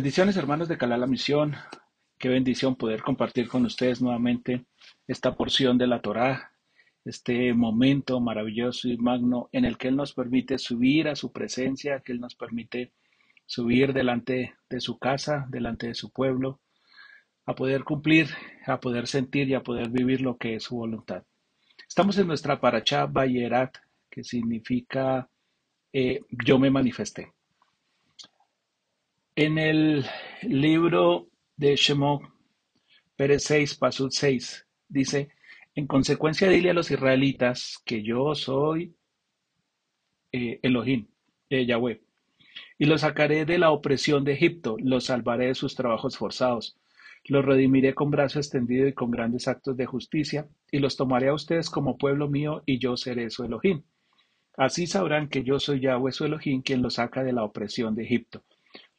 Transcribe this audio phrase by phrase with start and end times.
[0.00, 1.54] Bendiciones hermanos de Calá la Misión.
[2.18, 4.64] Qué bendición poder compartir con ustedes nuevamente
[5.06, 6.54] esta porción de la Torá,
[7.04, 12.00] este momento maravilloso y magno en el que Él nos permite subir a su presencia,
[12.00, 12.94] que Él nos permite
[13.44, 16.62] subir delante de su casa, delante de su pueblo,
[17.44, 18.30] a poder cumplir,
[18.64, 21.24] a poder sentir y a poder vivir lo que es su voluntad.
[21.86, 23.76] Estamos en nuestra Parachá Bayerat,
[24.08, 25.28] que significa
[25.92, 27.34] eh, yo me manifesté.
[29.42, 30.04] En el
[30.42, 32.20] libro de Shemot,
[33.16, 35.30] Pérez 6, Pasud 6, dice,
[35.74, 38.94] en consecuencia dile a los israelitas que yo soy
[40.30, 41.08] eh, Elohim,
[41.48, 42.02] eh, Yahweh,
[42.76, 46.76] y los sacaré de la opresión de Egipto, los salvaré de sus trabajos forzados,
[47.24, 51.34] los redimiré con brazo extendido y con grandes actos de justicia, y los tomaré a
[51.34, 53.84] ustedes como pueblo mío, y yo seré su Elohim.
[54.58, 58.02] Así sabrán que yo soy Yahweh su Elohim, quien los saca de la opresión de
[58.02, 58.44] Egipto.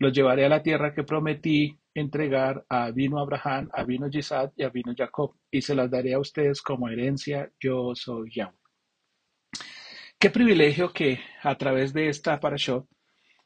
[0.02, 4.64] Los llevaré a la tierra que prometí entregar a vino Abraham, a vino Isaac y
[4.64, 7.52] a vino Jacob, y se las daré a ustedes como herencia.
[7.60, 8.58] Yo soy Yahweh.
[10.18, 12.88] Qué privilegio que a través de esta parashot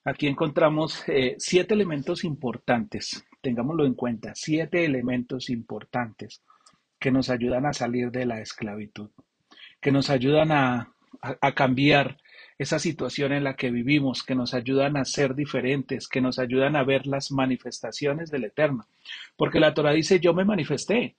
[0.06, 3.26] aquí encontramos eh, siete elementos importantes.
[3.42, 6.42] Tengámoslo en cuenta, siete elementos importantes
[6.98, 9.09] que nos ayudan a salir de la esclavitud,
[9.81, 12.16] que nos ayudan a, a cambiar
[12.58, 16.75] esa situación en la que vivimos, que nos ayudan a ser diferentes, que nos ayudan
[16.75, 18.86] a ver las manifestaciones del Eterno.
[19.36, 21.16] Porque la Torah dice, yo me manifesté.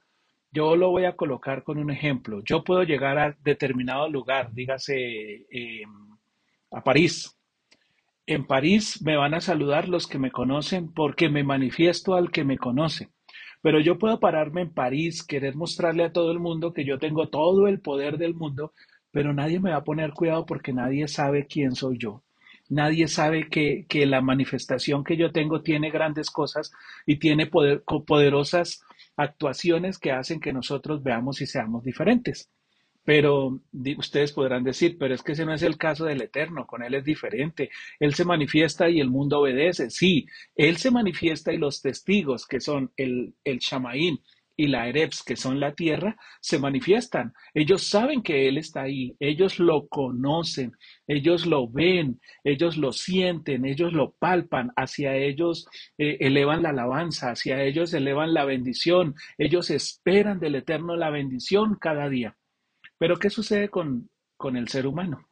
[0.50, 2.42] Yo lo voy a colocar con un ejemplo.
[2.42, 5.90] Yo puedo llegar a determinado lugar, dígase em,
[6.70, 7.36] a París.
[8.26, 12.44] En París me van a saludar los que me conocen porque me manifiesto al que
[12.44, 13.10] me conoce.
[13.60, 17.28] Pero yo puedo pararme en París, querer mostrarle a todo el mundo que yo tengo
[17.28, 18.72] todo el poder del mundo,
[19.16, 22.22] pero nadie me va a poner cuidado porque nadie sabe quién soy yo.
[22.68, 26.70] Nadie sabe que, que la manifestación que yo tengo tiene grandes cosas
[27.06, 28.84] y tiene poder, poderosas
[29.16, 32.50] actuaciones que hacen que nosotros veamos y seamos diferentes.
[33.04, 33.58] Pero
[33.96, 36.92] ustedes podrán decir, pero es que ese no es el caso del Eterno, con Él
[36.92, 37.70] es diferente.
[37.98, 39.88] Él se manifiesta y el mundo obedece.
[39.88, 44.20] Sí, Él se manifiesta y los testigos, que son el, el Shamaín,
[44.56, 47.32] y la Ereps, que son la tierra, se manifiestan.
[47.54, 50.72] Ellos saben que Él está ahí, ellos lo conocen,
[51.06, 55.66] ellos lo ven, ellos lo sienten, ellos lo palpan, hacia ellos
[55.98, 61.76] eh, elevan la alabanza, hacia ellos elevan la bendición, ellos esperan del Eterno la bendición
[61.80, 62.36] cada día.
[62.98, 65.26] Pero ¿qué sucede con, con el ser humano?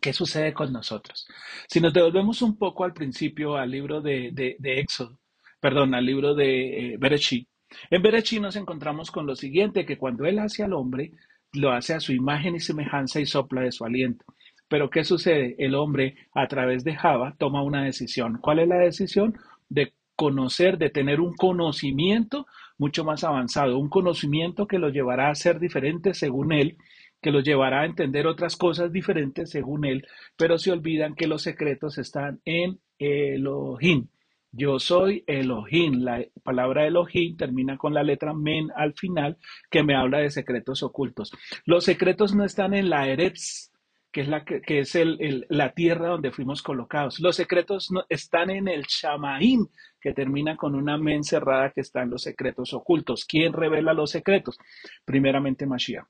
[0.00, 1.26] ¿Qué sucede con nosotros?
[1.68, 5.18] Si nos devolvemos un poco al principio, al libro de, de, Éxodo,
[5.60, 7.48] perdón, al libro de eh, Bereshit,
[7.90, 11.12] en Berechí nos encontramos con lo siguiente, que cuando Él hace al hombre,
[11.52, 14.24] lo hace a su imagen y semejanza y sopla de su aliento.
[14.68, 15.54] Pero ¿qué sucede?
[15.58, 18.38] El hombre, a través de Java, toma una decisión.
[18.40, 19.34] ¿Cuál es la decisión?
[19.68, 22.46] De conocer, de tener un conocimiento
[22.76, 26.76] mucho más avanzado, un conocimiento que lo llevará a ser diferente según él,
[27.22, 30.06] que lo llevará a entender otras cosas diferentes según él,
[30.36, 34.08] pero se olvidan que los secretos están en Elohim.
[34.50, 36.02] Yo soy Elohim.
[36.02, 39.36] La palabra Elohim termina con la letra men al final,
[39.70, 41.32] que me habla de secretos ocultos.
[41.64, 43.72] Los secretos no están en la Eretz,
[44.10, 47.20] que es la, que, es el, la tierra donde fuimos colocados.
[47.20, 49.66] Los secretos no, están en el Shamaim,
[50.00, 53.26] que termina con una men cerrada que está en los secretos ocultos.
[53.26, 54.58] ¿Quién revela los secretos?
[55.04, 56.06] Primeramente Mashiach.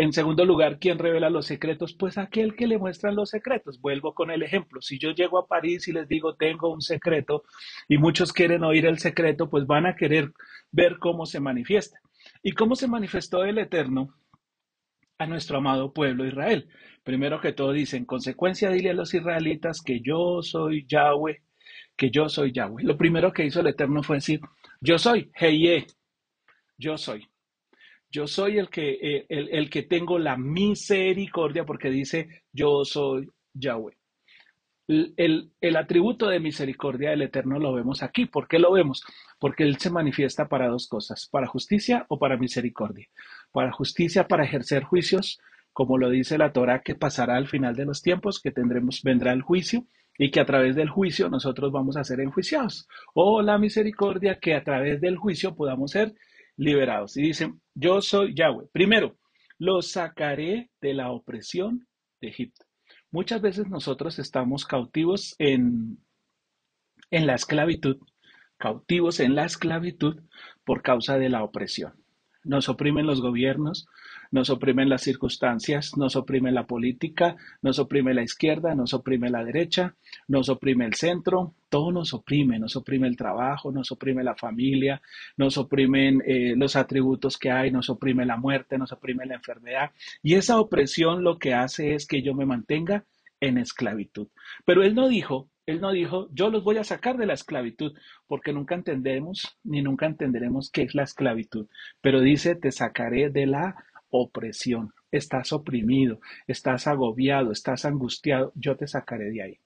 [0.00, 1.92] En segundo lugar, ¿quién revela los secretos?
[1.92, 3.82] Pues aquel que le muestra los secretos.
[3.82, 4.80] Vuelvo con el ejemplo.
[4.80, 7.44] Si yo llego a París y les digo tengo un secreto
[7.86, 10.32] y muchos quieren oír el secreto, pues van a querer
[10.72, 12.00] ver cómo se manifiesta.
[12.42, 14.14] ¿Y cómo se manifestó el Eterno
[15.18, 16.70] a nuestro amado pueblo Israel?
[17.04, 21.42] Primero que todo dice, en consecuencia dile a los israelitas que yo soy Yahweh,
[21.94, 22.84] que yo soy Yahweh.
[22.84, 24.40] Lo primero que hizo el Eterno fue decir,
[24.80, 25.86] yo soy, Heye,
[26.78, 27.29] yo soy.
[28.10, 33.96] Yo soy el que, eh, el, que tengo la misericordia porque dice, yo soy Yahweh.
[34.88, 38.26] El, el, atributo de misericordia del Eterno lo vemos aquí.
[38.26, 39.04] ¿Por qué lo vemos?
[39.38, 43.06] Porque Él se manifiesta para dos cosas, para justicia o para misericordia.
[43.52, 45.38] Para justicia, para ejercer juicios,
[45.72, 49.32] como lo dice la Torah, que pasará al final de los tiempos, que tendremos, vendrá
[49.32, 49.86] el juicio
[50.18, 52.88] y que a través del juicio nosotros vamos a ser enjuiciados.
[53.14, 56.14] O la misericordia, que a través del juicio podamos ser
[56.56, 57.16] liberados.
[57.16, 58.68] Y dicen, yo soy Yahweh.
[58.72, 59.16] Primero,
[59.58, 61.88] los sacaré de la opresión
[62.20, 62.66] de Egipto.
[63.10, 65.98] Muchas veces nosotros estamos cautivos en,
[67.10, 67.96] en la esclavitud,
[68.58, 70.20] cautivos en la esclavitud
[70.64, 71.94] por causa de la opresión.
[72.44, 73.86] Nos oprimen los gobiernos,
[74.30, 79.44] nos oprimen las circunstancias, nos oprime la política, nos oprime la izquierda, nos oprime la
[79.44, 79.94] derecha,
[80.28, 85.00] nos oprime el centro, todo nos oprime, nos oprime el trabajo, nos oprime la familia,
[85.36, 89.90] nos oprimen eh, los atributos que hay, nos oprime la muerte, nos oprime la enfermedad.
[90.22, 93.04] Y esa opresión lo que hace es que yo me mantenga
[93.40, 94.28] en esclavitud.
[94.64, 97.94] Pero él no dijo, él no dijo, yo los voy a sacar de la esclavitud,
[98.26, 101.66] porque nunca entendemos ni nunca entenderemos qué es la esclavitud.
[102.00, 103.76] Pero dice, te sacaré de la
[104.10, 104.92] opresión.
[105.10, 109.58] Estás oprimido, estás agobiado, estás angustiado, yo te sacaré de ahí.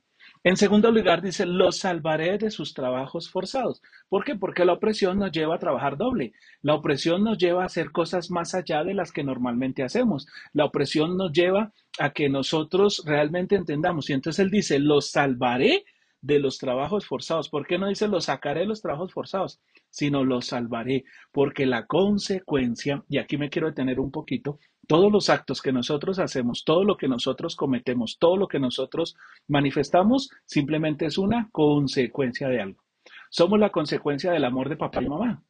[0.47, 3.81] En segundo lugar, dice, los salvaré de sus trabajos forzados.
[4.11, 4.37] ¿Por qué?
[4.37, 6.35] Porque la opresión nos lleva a trabajar doble.
[6.61, 10.27] La opresión nos lleva a hacer cosas más allá de las que normalmente hacemos.
[10.53, 14.11] La opresión nos lleva a que nosotros realmente entendamos.
[14.11, 15.87] Y entonces él dice, los salvaré
[16.25, 17.51] de los trabajos forzados.
[17.51, 19.61] ¿Por qué no dice los sacaré de los trabajos forzados?
[19.91, 25.29] Sino los salvaré, porque la consecuencia, y aquí me quiero detener un poquito, todos los
[25.29, 29.17] actos que nosotros hacemos, todo lo que nosotros cometemos, todo lo que nosotros
[29.49, 32.83] manifestamos, simplemente es una consecuencia de algo.
[33.29, 35.43] Somos la consecuencia del amor de papá y mamá.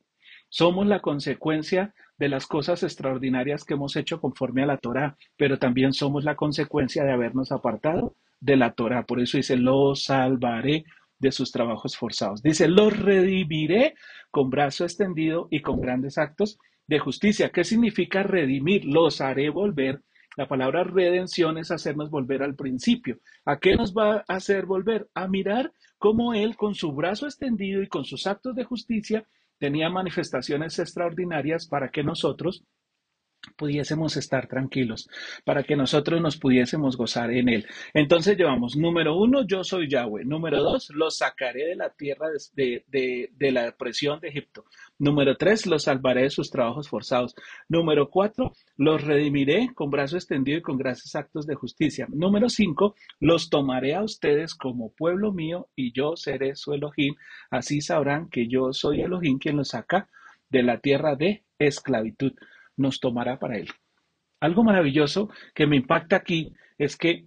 [0.48, 5.58] Somos la consecuencia de las cosas extraordinarias que hemos hecho conforme a la Torah, pero
[5.60, 9.06] también somos la consecuencia de habernos apartado de la Torah.
[9.06, 10.84] Por eso dice, los salvaré
[11.18, 12.42] de sus trabajos forzados.
[12.42, 13.94] Dice, los redimiré
[14.30, 17.50] con brazo extendido y con grandes actos de justicia.
[17.50, 18.84] ¿Qué significa redimir?
[18.84, 20.02] Los haré volver.
[20.36, 23.18] La palabra redención es hacernos volver al principio.
[23.46, 25.08] ¿A qué nos va a hacer volver?
[25.14, 29.26] A mirar cómo Él, con su brazo extendido y con sus actos de justicia,
[29.58, 32.64] tenía manifestaciones extraordinarias para que nosotros
[33.56, 35.08] pudiésemos estar tranquilos,
[35.44, 37.66] para que nosotros nos pudiésemos gozar en Él.
[37.92, 40.24] Entonces llevamos, número uno, yo soy Yahweh.
[40.24, 44.64] Número dos, los sacaré de la tierra de, de, la presión de Egipto.
[44.98, 47.34] Número tres, los salvaré de sus trabajos forzados.
[47.68, 52.06] Número cuatro, los redimiré con brazo extendido y con gracias actos de justicia.
[52.10, 57.14] Número cinco, los tomaré a ustedes como pueblo mío y yo seré su Elohim.
[57.50, 60.08] Así sabrán que yo soy Elohim quien los saca
[60.50, 62.32] de la tierra de esclavitud
[62.76, 63.68] nos tomará para Él.
[64.40, 67.26] Algo maravilloso que me impacta aquí es que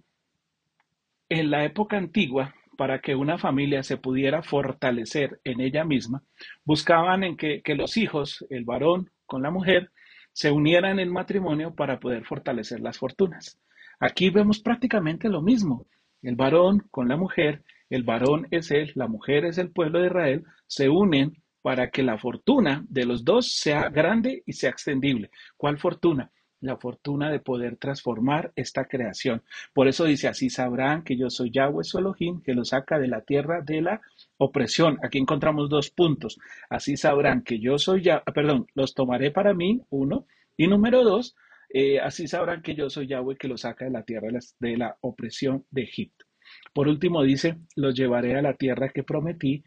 [1.28, 6.22] en la época antigua, para que una familia se pudiera fortalecer en ella misma,
[6.64, 9.90] buscaban en que, que los hijos, el varón con la mujer,
[10.32, 13.58] se unieran en matrimonio para poder fortalecer las fortunas.
[13.98, 15.86] Aquí vemos prácticamente lo mismo.
[16.22, 20.06] El varón con la mujer, el varón es él, la mujer es el pueblo de
[20.06, 25.30] Israel, se unen para que la fortuna de los dos sea grande y sea extendible.
[25.56, 26.30] ¿Cuál fortuna?
[26.60, 29.42] La fortuna de poder transformar esta creación.
[29.72, 33.06] Por eso dice, así sabrán que yo soy Yahweh su Elohim, que lo saca de
[33.06, 34.00] la tierra de la
[34.38, 34.98] opresión.
[35.02, 36.38] Aquí encontramos dos puntos.
[36.68, 40.26] Así sabrán que yo soy Yahweh, perdón, los tomaré para mí, uno.
[40.56, 41.36] Y número dos,
[41.68, 44.28] eh, así sabrán que yo soy Yahweh que lo saca de la tierra
[44.58, 46.24] de la opresión de Egipto.
[46.72, 49.64] Por último dice, los llevaré a la tierra que prometí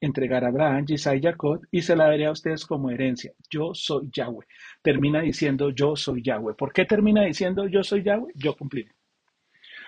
[0.00, 3.32] entregar a Abraham, Isaac y Jacob y se la daré a ustedes como herencia.
[3.50, 4.46] Yo soy Yahweh.
[4.82, 6.54] Termina diciendo yo soy Yahweh.
[6.54, 8.32] ¿Por qué termina diciendo yo soy Yahweh?
[8.34, 8.92] Yo cumpliré.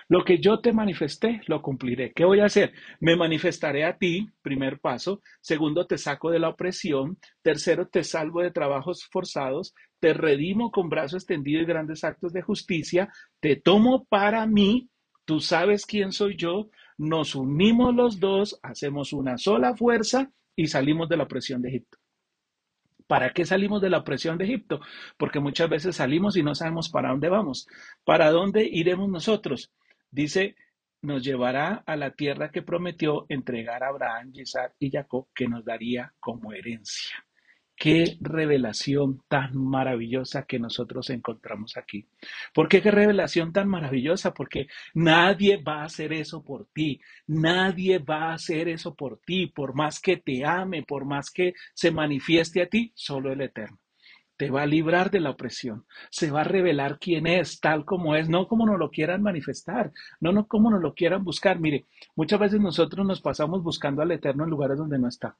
[0.07, 2.11] Lo que yo te manifesté, lo cumpliré.
[2.13, 2.73] ¿Qué voy a hacer?
[2.99, 5.21] Me manifestaré a ti, primer paso.
[5.39, 7.19] Segundo, te saco de la opresión.
[7.43, 9.75] Tercero, te salvo de trabajos forzados.
[9.99, 13.09] Te redimo con brazo extendido y grandes actos de justicia.
[13.39, 14.89] Te tomo para mí
[15.29, 21.07] tú sabes quién soy yo, nos unimos los dos, hacemos una sola fuerza y salimos
[21.07, 21.97] de la opresión de Egipto.
[23.07, 24.81] ¿Para qué salimos de la opresión de Egipto?
[25.17, 27.67] Porque muchas veces salimos y no sabemos para dónde vamos.
[28.03, 29.71] ¿Para dónde iremos nosotros?
[30.11, 30.57] Dice,
[31.01, 35.63] nos llevará a la tierra que prometió entregar a Abraham, Isaac y Jacob, que nos
[35.63, 37.15] daría como herencia.
[37.79, 42.05] Qué revelación tan maravillosa que nosotros encontramos aquí.
[42.53, 44.33] ¿Por qué qué revelación tan maravillosa?
[44.33, 46.99] Porque nadie va a hacer eso por ti.
[47.27, 49.47] Nadie va a hacer eso por ti.
[49.47, 53.79] Por más que te ame, por más que se manifieste a ti, solo el Eterno.
[54.35, 55.85] Te va a librar de la opresión.
[56.09, 59.93] Se va a revelar quién es, tal como es, no como nos lo quieran manifestar,
[60.19, 61.61] no, no como nos lo quieran buscar.
[61.61, 61.85] Mire,
[62.17, 65.37] muchas veces nosotros nos pasamos buscando al Eterno en lugares donde no está.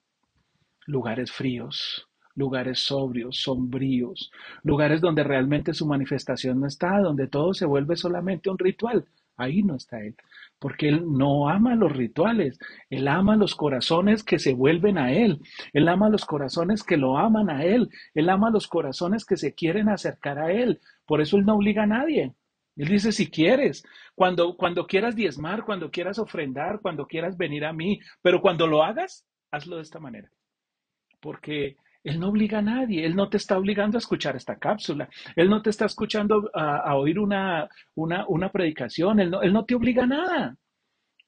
[0.86, 2.09] Lugares fríos,
[2.40, 4.32] lugares sobrios, sombríos,
[4.64, 9.06] lugares donde realmente su manifestación no está, donde todo se vuelve solamente un ritual.
[9.36, 10.16] Ahí no está Él,
[10.58, 15.40] porque Él no ama los rituales, Él ama los corazones que se vuelven a Él,
[15.72, 19.54] Él ama los corazones que lo aman a Él, Él ama los corazones que se
[19.54, 20.80] quieren acercar a Él.
[21.06, 22.34] Por eso Él no obliga a nadie.
[22.76, 23.84] Él dice, si quieres,
[24.16, 28.84] cuando, cuando quieras diezmar, cuando quieras ofrendar, cuando quieras venir a mí, pero cuando lo
[28.84, 30.30] hagas, hazlo de esta manera.
[31.20, 31.76] Porque
[32.10, 35.48] Él no obliga a nadie, Él no te está obligando a escuchar esta cápsula, Él
[35.48, 39.76] no te está escuchando a, oír una, una, una predicación, él no, él no te
[39.76, 40.58] obliga a nada.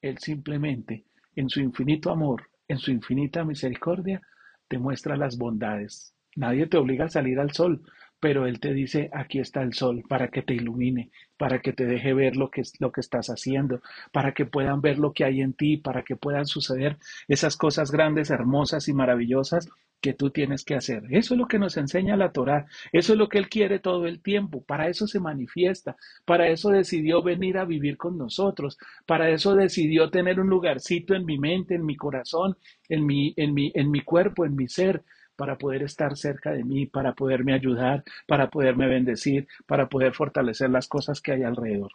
[0.02, 4.22] Él simplemente, en su infinito amor, en su infinita misericordia,
[4.68, 6.16] te muestra las bondades.
[6.36, 7.84] Nadie te obliga a salir al sol,
[8.20, 11.86] pero Él te dice, aquí está el sol, para que te ilumine, para que te
[11.86, 15.42] deje ver lo que, lo que estás haciendo, para que puedan ver lo que hay
[15.42, 16.98] en ti, para que puedan suceder
[17.28, 19.70] esas cosas grandes, hermosas y maravillosas
[20.02, 21.04] que tú tienes que hacer.
[21.12, 24.08] Eso es lo que nos enseña la Torá, eso es lo que Él quiere todo
[24.08, 29.30] el tiempo, para eso se manifiesta, para eso decidió venir a vivir con nosotros, para
[29.30, 32.58] eso decidió tener un lugarcito en mi mente, en mi corazón,
[32.90, 35.04] en mi, en mi, en mi cuerpo, en mi ser,
[35.36, 40.70] para poder estar cerca de mí, para poderme ayudar, para poderme bendecir, para poder fortalecer
[40.70, 41.92] las cosas que hay alrededor.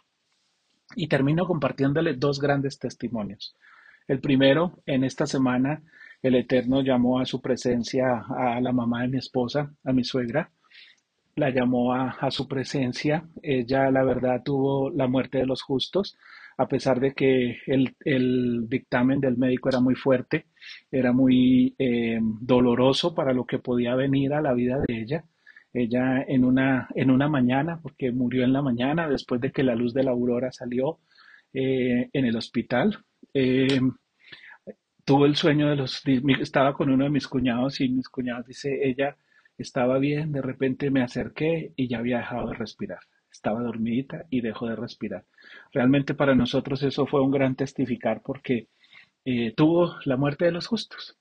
[0.95, 3.55] Y termino compartiéndole dos grandes testimonios.
[4.07, 5.81] El primero, en esta semana,
[6.21, 10.51] el Eterno llamó a su presencia a la mamá de mi esposa, a mi suegra,
[11.35, 13.27] la llamó a, a, su presencia.
[13.41, 16.17] Ella, la verdad, tuvo la muerte de los justos
[16.57, 20.47] a pesar de que el, dictamen del médico era muy fuerte,
[20.91, 25.23] era muy eh, doloroso para lo que podía venir a la vida de ella.
[25.71, 29.75] Ella en una, en una mañana, porque murió en la mañana después de que la
[29.75, 30.99] luz de la aurora salió
[31.53, 32.97] eh, en el hospital,
[33.33, 33.79] eh,
[35.07, 36.03] tuvo el sueño de los,
[36.39, 39.17] estaba con uno de mis cuñados y mis cuñados dice, ella
[39.57, 42.99] estaba bien, de repente me acerqué y ya había dejado de respirar
[43.37, 45.25] estaba dormidita y dejó de respirar.
[45.71, 48.67] Realmente para nosotros eso fue un gran testificar porque
[49.25, 51.17] eh, tuvo la muerte de los justos.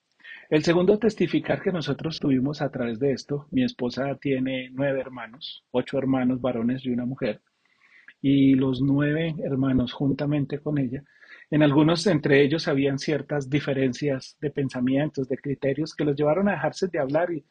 [0.49, 5.65] El segundo testificar que nosotros tuvimos a través de esto, mi esposa tiene nueve hermanos,
[5.73, 7.43] ocho hermanos varones y una mujer,
[8.23, 11.03] y los nueve hermanos juntamente con ella,
[11.51, 16.53] en algunos entre ellos habían ciertas diferencias de pensamientos, de criterios que los llevaron a
[16.53, 17.45] dejarse de hablar y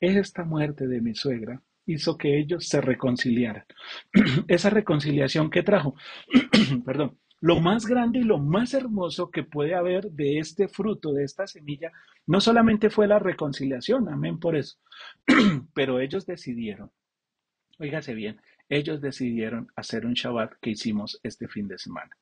[0.00, 3.64] es esta muerte de mi suegra hizo que ellos se reconciliaran.
[4.48, 5.94] Esa reconciliación que trajo,
[6.84, 11.24] perdón, lo más grande y lo más hermoso que puede haber de este fruto, de
[11.24, 11.90] esta semilla,
[12.26, 14.78] no solamente fue la reconciliación, amén por eso,
[15.74, 16.90] pero ellos decidieron,
[17.78, 22.16] oígase bien, ellos decidieron hacer un Shabbat que hicimos este fin de semana.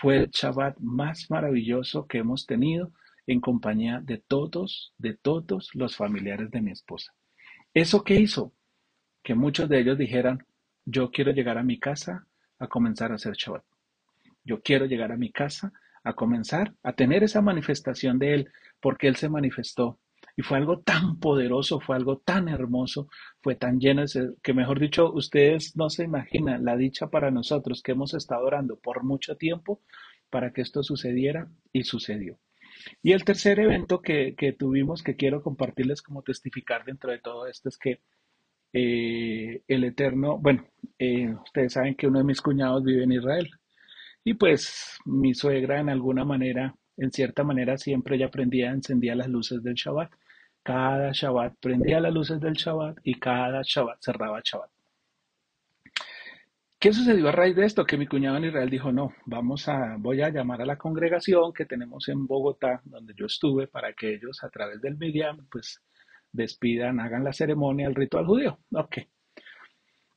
[0.00, 2.92] Fue el Shabbat más maravilloso que hemos tenido
[3.26, 7.12] en compañía de todos, de todos los familiares de mi esposa.
[7.74, 8.52] ¿Eso qué hizo?
[9.28, 10.46] que muchos de ellos dijeran,
[10.86, 12.26] yo quiero llegar a mi casa
[12.58, 13.62] a comenzar a hacer Shabbat.
[14.42, 15.70] Yo quiero llegar a mi casa
[16.02, 19.98] a comenzar a tener esa manifestación de Él, porque Él se manifestó.
[20.38, 23.08] Y fue algo tan poderoso, fue algo tan hermoso,
[23.42, 27.82] fue tan lleno, de, que mejor dicho, ustedes no se imaginan la dicha para nosotros
[27.82, 29.82] que hemos estado orando por mucho tiempo
[30.30, 32.38] para que esto sucediera y sucedió.
[33.02, 37.48] Y el tercer evento que, que tuvimos, que quiero compartirles como testificar dentro de todo
[37.48, 37.98] esto, es que
[38.72, 40.68] eh, el Eterno, bueno,
[41.00, 43.50] eh, ustedes saben que uno de mis cuñados vive en Israel
[44.22, 49.28] y pues mi suegra en alguna manera, en cierta manera siempre ella prendía, encendía las
[49.28, 50.12] luces del Shabbat.
[50.68, 54.68] Cada Shabbat prendía las luces del Shabbat y cada Shabbat cerraba Shabbat.
[56.78, 57.86] ¿Qué sucedió a raíz de esto?
[57.86, 61.54] Que mi cuñado en Israel dijo, no, vamos a, voy a llamar a la congregación
[61.54, 65.82] que tenemos en Bogotá, donde yo estuve, para que ellos a través del Miriam, pues
[66.32, 68.58] despidan, hagan la ceremonia, el ritual judío.
[68.74, 68.98] Ok.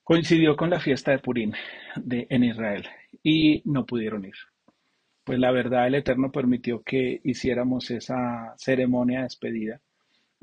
[0.03, 1.53] Coincidió con la fiesta de
[1.95, 2.89] de, en Israel
[3.23, 4.35] y no pudieron ir.
[5.23, 9.79] Pues la verdad, el Eterno permitió que hiciéramos esa ceremonia de despedida.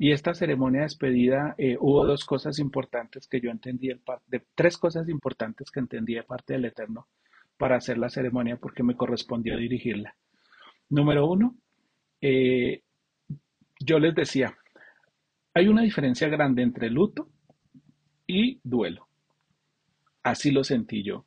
[0.01, 3.89] Y esta ceremonia de despedida eh, hubo dos cosas importantes que yo entendí,
[4.27, 7.09] de, tres cosas importantes que entendí de parte del Eterno
[7.57, 10.15] para hacer la ceremonia porque me correspondió dirigirla.
[10.87, 11.57] Número uno,
[12.21, 12.81] eh,
[13.77, 14.57] yo les decía,
[15.53, 17.29] hay una diferencia grande entre luto
[18.25, 19.09] y duelo.
[20.23, 21.25] Así lo sentí yo.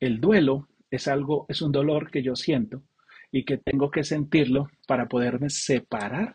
[0.00, 2.82] El duelo es algo, es un dolor que yo siento
[3.30, 6.34] y que tengo que sentirlo para poderme separar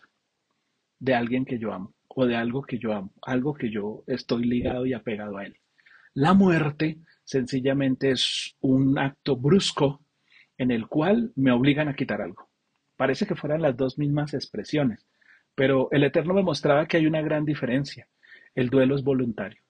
[1.02, 4.46] de alguien que yo amo o de algo que yo amo, algo que yo estoy
[4.46, 5.58] ligado y apegado a él.
[6.14, 10.02] La muerte sencillamente es un acto brusco
[10.58, 12.50] en el cual me obligan a quitar algo.
[12.98, 15.08] Parece que fueran las dos mismas expresiones,
[15.56, 18.08] pero el Eterno me mostraba que hay una gran diferencia.
[18.54, 19.62] El duelo es voluntario.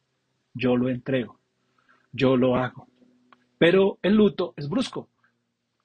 [0.53, 1.39] Yo lo entrego.
[2.11, 2.89] Yo lo hago.
[3.57, 5.09] Pero el luto es brusco.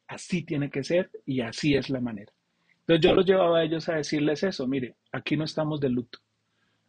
[0.09, 2.33] Así tiene que ser y así es la manera.
[2.87, 4.67] Entonces yo los llevaba a ellos a decirles eso.
[4.67, 6.19] Mire, aquí no estamos de luto.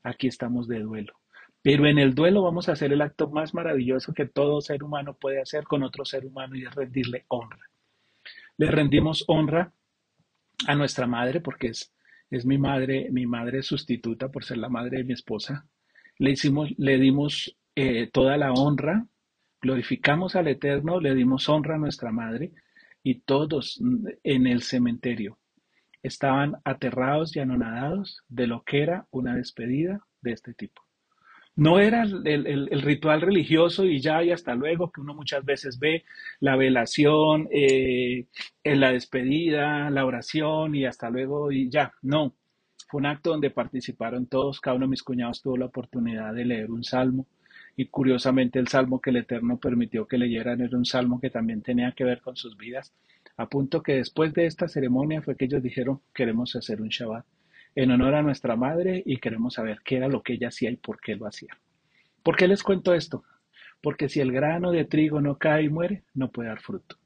[0.03, 1.13] Aquí estamos de duelo.
[1.61, 5.15] Pero en el duelo vamos a hacer el acto más maravilloso que todo ser humano
[5.15, 7.69] puede hacer con otro ser humano y es rendirle honra.
[8.57, 9.73] Le rendimos honra
[10.67, 11.91] a nuestra madre porque es
[12.29, 15.65] es mi madre, mi madre sustituta por ser la madre de mi esposa.
[16.17, 19.05] Le hicimos, le dimos eh, toda la honra,
[19.61, 22.51] glorificamos al Eterno, le dimos honra a nuestra madre
[23.03, 23.81] y todos
[24.23, 25.37] en el cementerio
[26.07, 30.81] estaban aterrados y anonadados de lo que era una despedida de este tipo.
[31.55, 36.03] No era el, ritual religioso y ya y hasta luego que uno muchas veces ve
[36.39, 38.27] la velación, eh,
[38.63, 41.93] en la despedida, la oración y hasta luego y ya.
[42.03, 42.35] No,
[42.87, 44.61] fue un acto donde participaron todos.
[44.61, 47.25] Cada uno de mis cuñados tuvo la oportunidad de leer un salmo
[47.79, 51.61] y curiosamente el salmo que el Eterno permitió que leyeran era un salmo que también
[51.61, 52.91] tenía que ver con sus vidas.
[53.37, 57.23] A punto que después de esta ceremonia fue que ellos dijeron queremos hacer un Shabbat
[57.75, 60.77] en honor a nuestra madre y queremos saber qué era lo que ella hacía y
[60.77, 61.55] por qué lo hacía.
[62.23, 63.23] ¿Por qué les cuento esto?
[63.79, 66.97] Porque si el grano de trigo no cae y muere, no puede dar fruto.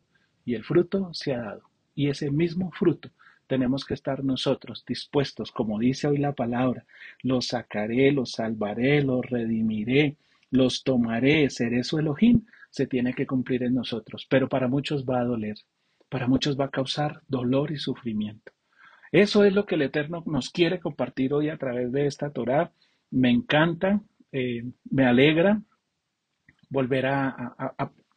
[0.45, 1.63] Y el fruto se ha dado.
[1.95, 3.09] Y ese mismo fruto
[3.47, 6.85] tenemos que estar nosotros dispuestos, como dice hoy la palabra,
[7.21, 10.15] los sacaré, los salvaré, los redimiré,
[10.51, 14.27] los tomaré, seré su Elohim, se tiene que cumplir en nosotros.
[14.29, 15.55] Pero para muchos va a doler,
[16.09, 18.51] para muchos va a causar dolor y sufrimiento.
[19.11, 22.71] Eso es lo que el Eterno nos quiere compartir hoy a través de esta Torah.
[23.09, 25.61] Me encanta, eh, me alegra
[26.69, 27.55] volver a,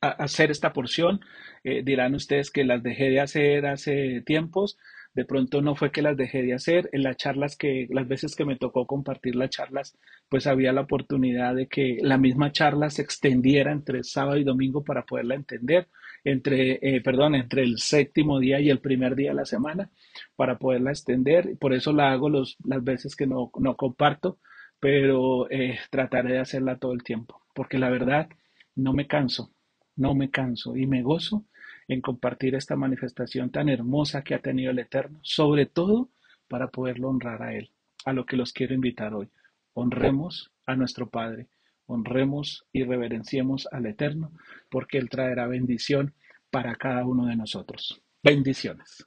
[0.00, 1.20] hacer esta porción.
[1.64, 4.78] Eh, dirán ustedes que las dejé de hacer hace tiempos.
[5.14, 6.90] De pronto no fue que las dejé de hacer.
[6.92, 9.96] En las charlas que, las veces que me tocó compartir las charlas,
[10.28, 14.82] pues había la oportunidad de que la misma charla se extendiera entre sábado y domingo
[14.84, 15.88] para poderla entender
[16.24, 19.90] entre, eh, perdón, entre el séptimo día y el primer día de la semana
[20.36, 21.56] para poderla extender.
[21.58, 24.38] Por eso la hago los, las veces que no, no comparto,
[24.80, 28.28] pero eh, trataré de hacerla todo el tiempo, porque la verdad
[28.74, 29.52] no me canso,
[29.96, 31.44] no me canso y me gozo
[31.88, 36.10] en compartir esta manifestación tan hermosa que ha tenido el Eterno, sobre todo
[36.48, 37.70] para poderlo honrar a Él,
[38.04, 39.28] a lo que los quiero invitar hoy.
[39.74, 41.48] Honremos a nuestro Padre,
[41.86, 44.32] honremos y reverenciemos al Eterno,
[44.70, 46.14] porque Él traerá bendición
[46.50, 48.00] para cada uno de nosotros.
[48.22, 49.06] Bendiciones.